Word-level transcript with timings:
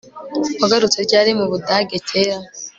Wagarutse 0.61 0.97
ryari 1.07 1.31
mu 1.39 1.45
Budage 1.51 1.97
cyera 2.07 2.39